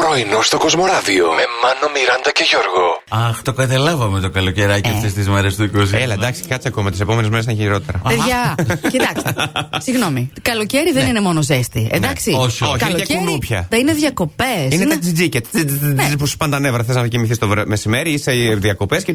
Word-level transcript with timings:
Πρωινό 0.00 0.42
στο 0.42 0.58
Κοσμοράδιο 0.58 1.24
με 1.26 1.42
Μάνο, 1.62 1.86
Μιράντα 1.94 2.30
και 2.32 2.44
Γιώργο. 2.50 2.86
Αχ, 3.28 3.42
το 3.42 3.52
καταλάβαμε 3.52 4.20
το 4.20 4.30
καλοκαιράκι 4.30 4.88
Ε. 4.88 4.92
αυτές 4.92 5.12
τις 5.12 5.28
μέρες 5.28 5.56
του 5.56 5.62
20. 5.62 5.92
Έλα, 5.98 6.12
εντάξει, 6.12 6.42
κάτσε 6.48 6.68
ακόμα. 6.68 6.90
Τις 6.90 7.00
επόμενες 7.00 7.30
μέρες 7.30 7.44
θα 7.44 7.52
είναι 7.52 7.62
χειρότερα. 7.62 7.98
Παιδιά, 8.08 8.54
κοιτάξτε. 8.90 9.34
Συγγνώμη. 9.84 10.30
Καλοκαίρι 10.42 10.92
δεν 10.92 11.06
είναι 11.08 11.20
μόνο 11.20 11.42
ζέστη. 11.42 11.88
Εντάξει. 11.92 12.30
Ναι. 12.30 12.36
όχι, 12.36 12.64
όχι. 12.64 12.64
Είναι 12.64 12.78
και 12.78 12.84
Καλοκαίρι 12.84 13.18
κουνούπια. 13.18 13.66
θα 13.70 13.76
είναι 13.76 13.92
διακοπές. 13.92 14.66
Είναι 14.70 14.86
τα 14.86 14.98
τζιτζίκια 14.98 15.40
Ναι. 15.80 16.16
που 16.18 16.26
σου 16.26 16.36
πάνε 16.36 16.52
τα 16.52 16.58
νεύρα. 16.60 16.84
Θες 16.84 16.96
να 16.96 17.06
κοιμηθείς 17.06 17.38
το 17.38 17.48
βρε- 17.48 17.66
μεσημέρι, 17.66 18.10
είσαι 18.12 18.32
διακοπές 18.58 19.02
και. 19.04 19.14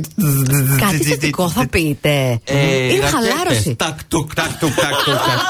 Κάτι 0.79 1.04
θετικό 1.04 1.50
θα 1.50 1.68
πείτε. 1.68 2.39
Ε, 2.43 2.57
Είναι 2.57 3.00
ρακέτες, 3.00 3.11
χαλάρωση. 3.11 3.75
Τακ, 3.75 4.04
τουκ, 4.07 4.34
τακ. 4.34 4.45
Τάκ, 4.45 4.59
τουκ, 4.59 4.73
τάκ, 4.75 5.04
τουκ, 5.05 5.15
τάκ. 5.15 5.41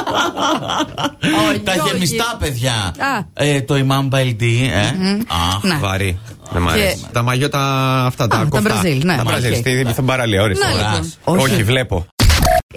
Τα 1.64 1.72
όχι. 1.72 1.90
γεμιστά, 1.92 2.38
παιδιά. 2.40 2.72
Α. 2.98 3.24
Ε, 3.34 3.62
το 3.62 3.76
Imam 3.76 4.16
LD, 4.16 4.42
ε. 4.74 5.23
Αχ, 5.28 5.64
Να. 5.64 5.78
Βαρύ. 5.78 6.20
Δεν 6.52 6.62
μ' 6.62 6.66
Και- 6.66 6.72
αρέσει. 6.72 7.06
Τα 7.12 7.22
μαγιό 7.22 7.50
τα 7.50 7.60
αυτά, 8.06 8.28
τα 8.28 8.38
τα 8.38 8.46
κοφτά. 8.50 8.70
Μπραζίλ, 8.70 9.02
ναι. 9.06 9.16
Τα 9.16 9.24
Μπραζίλ, 9.24 9.52
Οκ. 9.52 9.58
στη 9.58 9.86
στην 9.92 10.06
παραλία, 10.06 10.42
ορίστε. 10.42 10.66
Να, 10.66 10.72
Φοράς. 10.72 11.00
λοιπόν. 11.00 11.38
Όχι, 11.40 11.54
Όχι. 11.54 11.64
βλέπω. 11.64 12.06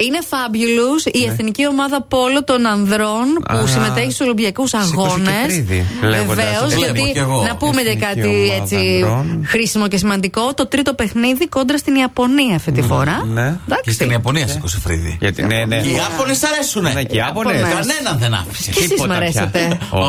Είναι 0.05 0.18
fabulous 0.30 1.02
η 1.12 1.24
εθνική 1.30 1.66
ομάδα 1.66 2.02
πόλο 2.02 2.45
των 2.45 2.66
ανδρών 2.66 3.27
που 3.48 3.55
Ναι. 3.56 3.59
Α. 3.62 3.66
συμμετέχει 3.66 4.10
στου 4.10 4.22
Ολυμπιακού 4.28 4.66
Σήκωσε 4.66 4.91
και 4.95 5.00
Αγώνε. 5.00 5.30
κρύδι, 5.46 5.86
λέγοντας. 6.02 6.45
Βεβαίω, 6.45 6.69
Βλέπω 6.69 6.82
γιατί 6.84 7.12
κι 7.12 7.19
εγώ. 7.19 7.42
να 7.42 7.56
πούμε 7.56 7.82
και 7.82 7.88
Εθνική 7.88 8.05
κάτι 8.05 8.20
ομάδα 8.20 8.55
έτσι 8.62 8.77
ανδρών. 9.02 9.45
χρήσιμο 9.46 9.88
και 9.88 9.96
σημαντικό. 9.96 10.55
Το 10.55 10.66
τρίτο 10.66 10.95
παιχνίδι 10.95 11.48
κόντρα 11.48 11.77
στην 11.78 11.95
Ιαπωνία 11.95 12.55
αυτή 12.56 12.72
τη 12.72 12.82
φορά. 12.82 13.24
Ναι. 13.27 13.41
Εντάξει. 13.46 13.82
Και 13.84 13.91
στην 13.91 14.10
Ιαπωνία 14.10 14.46
σήκωσε 14.48 14.78
φρύδι. 14.80 15.16
Γιατί, 15.20 15.42
ναι, 15.42 15.64
ναι. 15.64 15.80
Και 15.80 15.88
οι 15.88 15.92
Ιάπωνε 15.95 16.34
αρέσουνε. 16.52 16.92
Ναι, 16.92 17.02
και 17.02 17.14
οι 17.14 17.19
Ιάπωνες. 17.19 17.60
Ιάπωνες. 17.60 17.74
Κανέναν 17.86 18.19
δεν 18.19 18.34
άφησε. 18.34 18.70
Και 18.70 18.78
εσεί 18.78 18.88
Τίποτα 18.88 19.08
μ' 19.12 19.16
αρέσετε. 19.16 19.58
πια. 19.69 19.98
Ω, 19.98 20.05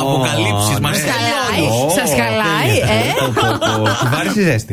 αποκαλύψεις, 0.00 0.74
ναι. 0.74 0.80
μας 0.80 0.96
Σας 0.96 1.04
θέλει 1.04 1.12
χαλάει, 1.12 1.80
όλους. 1.80 1.92
σας 1.92 2.10
χαλάει, 2.20 2.76
ε. 2.78 3.12
Τη 4.00 4.06
βάρη 4.16 4.28
η 4.36 4.42
ζέστη. 4.42 4.72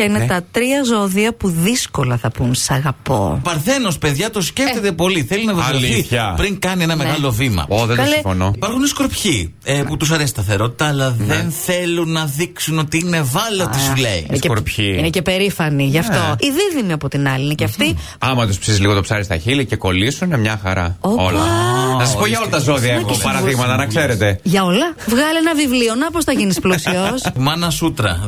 Ποια 0.00 0.08
είναι 0.08 0.26
τα 0.26 0.42
τρία 0.50 0.82
ζώδια 0.84 1.34
που 1.34 1.48
δύσκολα 1.48 2.16
θα 2.16 2.30
πούν 2.30 2.54
Σ' 2.54 2.70
αγαπώ. 2.70 3.40
Παρθένος, 3.42 3.98
παιδιά, 3.98 4.30
το 4.30 4.40
σκέφτεται 4.40 4.92
πολύ. 4.92 5.22
Θέλει 5.22 5.44
να 5.44 5.52
δοθεί 5.52 5.74
Αλήθεια. 5.76 6.34
πριν 6.36 6.58
κάνει 6.58 6.82
ένα 6.82 6.96
μεγάλο 6.96 7.30
βήμα. 7.30 7.66
Ω, 7.68 7.86
δεν 7.86 7.96
το 7.96 8.02
Καλέ. 8.02 8.14
συμφωνώ. 8.14 8.50
Υπάρχουν 8.54 8.86
σκορπιοί 8.86 9.54
ε, 9.64 9.82
που 9.82 9.96
τους 9.96 10.10
αρέσει 10.10 10.24
η 10.24 10.30
σταθερότητα, 10.30 10.86
αλλά 10.86 11.10
δεν 11.18 11.50
θέλουν 11.50 12.12
να 12.12 12.24
δείξουν 12.24 12.78
ότι 12.78 12.98
είναι 12.98 13.16
ευάλωτοι, 13.16 13.78
σου 13.80 13.94
λέει. 13.96 14.24
Είναι 14.28 14.38
και- 14.38 14.48
σκορπιοί. 14.48 14.94
Είναι 14.98 15.08
και 15.10 15.22
περήφανοι 15.22 15.84
γι' 15.84 15.98
αυτό. 15.98 16.36
Οι 16.38 16.46
δίδυμοι 16.50 16.92
από 16.92 17.08
την 17.08 17.28
άλλη 17.28 17.44
είναι 17.44 17.54
και 17.54 17.64
αυτοί. 17.64 17.96
Άμα 18.18 18.46
τους 18.46 18.58
ψήσεις 18.58 18.80
λίγο 18.80 18.94
το 18.94 19.00
ψάρι 19.00 19.24
στα 19.24 19.36
χείλη 19.36 19.66
και 19.66 19.76
κολλήσουν, 19.76 20.40
μια 20.40 20.60
χαρά. 20.62 20.96
Όπα. 21.00 21.22
Όλα. 21.22 21.40
Να 21.98 22.04
σας 22.04 22.14
πω 22.16 22.26
για 22.26 22.38
όλα 22.40 22.48
τα 22.48 22.58
ζώδια 22.58 22.94
έχω 22.94 23.10
και 23.12 23.18
παραδείγματα, 23.22 23.76
να 23.76 23.86
ξέρετε. 23.86 24.40
Για 24.42 24.64
όλα. 24.64 24.94
Βγάλε 25.06 25.38
ένα 25.38 25.54
βιβλίο. 25.54 25.94
Να 25.94 26.10
πώς 26.10 26.24
θα 26.24 26.32
γίνεις 26.32 26.60
πλούσιος. 26.60 27.22
Μάνα 27.38 27.70
σούτρα. 27.70 28.26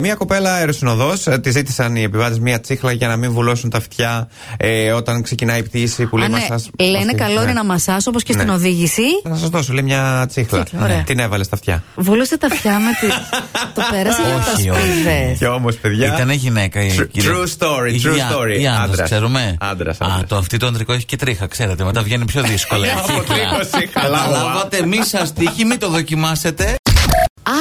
Μία 0.00 0.14
κοπέλα 0.14 0.54
αεροσυνοδός, 0.54 1.26
τη 1.42 1.50
ζήτησαν 1.50 1.96
οι 1.96 2.02
επιβάτες 2.02 2.38
μία 2.38 2.60
τσίχλα 2.60 2.92
για 2.92 3.08
να 3.08 3.16
μην 3.16 3.32
βουλώσουν 3.32 3.70
τα 3.70 3.78
αυτιά 3.78 4.28
ε, 4.56 4.92
όταν 4.92 5.22
ξεκινάει 5.22 5.58
η 5.58 5.62
πτήση 5.62 6.06
που 6.06 6.16
λέει 6.16 6.28
ναι. 6.28 6.38
μασάζ. 6.38 6.62
Λένε 6.78 6.96
Αυτή, 6.98 7.14
καλό 7.14 7.34
ναι. 7.34 7.42
είναι 7.42 7.52
να 7.52 7.64
μασά 7.64 7.96
όπως 8.06 8.22
και 8.22 8.32
στην 8.32 8.46
Ναι. 8.46 8.52
οδήγηση. 8.52 9.02
Θα 9.28 9.36
σας 9.36 9.48
δώσω, 9.48 9.72
λέει 9.72 9.82
μια 9.82 10.24
τσίχλα. 10.28 10.62
Τσίχλα, 10.62 10.84
ωραία. 10.84 11.02
Την 11.02 11.18
έβαλε 11.18 11.44
στα 11.44 11.54
αυτιά. 11.56 11.82
Βούλωσε 11.96 12.38
τα 12.38 12.46
αυτιά 12.46 12.78
με 12.78 12.90
τη. 13.00 13.06
το 13.74 13.82
πέρασε 13.90 14.22
για 14.22 14.34
τα 14.34 14.52
Όχι, 14.56 14.70
όχι. 14.70 14.80
σπίδε. 14.80 15.36
Και 15.38 15.46
όμως, 15.46 15.76
παιδιά. 15.76 16.14
Ήταν 16.14 16.30
γυναίκα 16.30 16.80
η 16.82 16.94
True- 16.98 17.08
κυρία. 17.10 17.30
true 17.30 17.46
story, 17.58 17.92
Ή 17.92 18.00
true 18.04 18.08
α- 18.18 18.30
story. 18.32 18.60
Ή 18.60 18.66
άντρας, 18.68 18.88
Άντρας. 18.88 19.10
ξέρουμε. 19.10 19.56
Άντρας, 19.60 20.00
Α, 20.00 20.06
άντρας. 20.06 20.28
το 20.28 20.36
αυτή 20.36 20.56
το 20.56 20.66
ανδρικό 20.66 20.92
έχει 20.92 21.04
και 21.04 21.16
τρίχα, 21.16 21.46
ξέρετε. 21.46 21.84
Μετά 21.84 22.02
βγαίνει 22.02 22.24
πιο 22.24 22.42
δύσκολα. 22.42 22.86
η 22.86 22.90
τσίχλα. 23.02 23.22
τρίχωση, 23.34 23.86
καλά, 23.86 24.18
Καταλάβατε, 24.18 24.86
μη 24.86 25.04
σας 25.04 25.32
τύχει, 25.32 25.64
μην 25.64 25.78
το 25.78 25.88
δοκιμάσετε. 25.88 26.74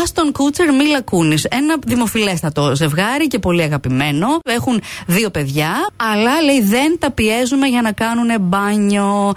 Άστον 0.03 0.31
Κούτσερ 0.31 0.73
Μίλα 0.73 1.01
Κούνη. 1.01 1.35
Ένα 1.49 1.75
δημοφιλέστατο 1.85 2.75
ζευγάρι 2.75 3.27
και 3.27 3.39
πολύ 3.39 3.61
αγαπημένο. 3.61 4.27
Έχουν 4.43 4.81
δύο 5.05 5.29
παιδιά, 5.29 5.89
αλλά 5.95 6.41
λέει 6.41 6.61
δεν 6.61 6.99
τα 6.99 7.11
πιέζουμε 7.11 7.67
για 7.67 7.81
να 7.81 7.91
κάνουν 7.91 8.27
μπάνιο. 8.41 9.33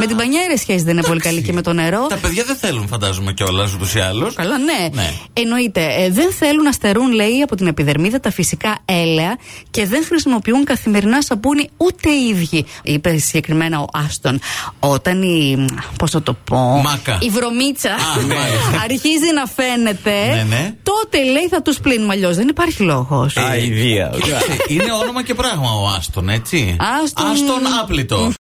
με 0.00 0.06
την 0.06 0.16
πανιέρα 0.16 0.52
η 0.54 0.56
σχέση 0.56 0.84
δεν 0.84 0.96
είναι 0.96 1.06
πολύ 1.06 1.20
καλή 1.20 1.42
και 1.42 1.52
με 1.52 1.62
το 1.62 1.72
νερό. 1.72 2.06
Τα 2.06 2.16
παιδιά 2.16 2.44
δεν 2.44 2.56
θέλουν, 2.56 2.88
φαντάζομαι 2.88 3.32
κιόλας 3.32 3.72
ούτως 3.74 3.94
ή 3.94 3.98
άλλως. 3.98 4.34
Καλά, 4.34 4.58
ναι. 4.58 4.88
Ναι. 4.92 5.12
Εννοείται. 5.32 5.94
Ε, 5.98 6.10
δεν 6.10 6.32
θέλουν 6.32 6.62
να 6.62 6.72
στερούν, 6.72 7.10
λέει, 7.12 7.42
από 7.42 7.56
την 7.56 7.66
επιδερμίδα 7.66 8.20
τα 8.20 8.30
φυσικά 8.30 8.78
έλαια 8.84 9.38
και 9.70 9.86
δεν 9.86 10.04
χρησιμοποιούν 10.04 10.64
καθημερινά 10.64 11.22
σαπούνι 11.22 11.70
ούτε 11.76 12.10
οι 12.10 12.28
ίδιοι. 12.28 12.66
Είπε 12.82 13.16
συγκεκριμένα 13.18 13.80
ο 13.80 13.86
Άστον. 13.92 14.40
Όταν 14.78 15.22
η. 15.22 15.64
Πώς 15.98 16.10
θα 16.10 16.22
το 16.22 16.32
πω. 16.44 16.80
Μάκα. 16.84 17.18
Η 17.20 17.30
βρωμίτσα 17.30 17.90
Α, 17.90 17.96
μάλιστα. 18.16 18.80
αρχίζει 18.84 19.32
να 19.34 19.46
φαίνεται. 19.46 19.95
Ναι, 20.04 20.42
ναι. 20.48 20.74
Τότε 20.82 21.22
λέει 21.24 21.48
θα 21.50 21.62
τους 21.62 21.80
πλύνουμε 21.80 22.12
αλλιώς. 22.12 22.36
Δεν 22.36 22.48
υπάρχει 22.48 22.82
λόγος. 22.82 23.36
Αιδία. 23.36 24.12
Κοίταξε, 24.22 24.56
Είναι 24.68 24.92
όνομα 25.02 25.22
και 25.22 25.34
πράγμα 25.34 25.70
ο 25.70 25.86
Άστον, 25.98 26.28
έτσι. 26.28 26.76
Άστον. 27.02 27.26
Άστον 27.26 27.60
άπλητο. 27.82 28.32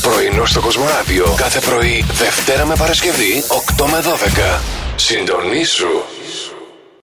Πρωινό 0.00 0.44
στο 0.46 0.60
Κοσμοράδιο 0.60 1.34
κάθε 1.36 1.60
πρωί, 1.60 2.04
Δευτέρα 2.12 2.64
με 2.66 2.74
Παρασκευή, 2.76 3.44
8 3.78 3.86
με 3.86 4.00
12. 4.56 4.60
Συντονίσου 4.96 5.86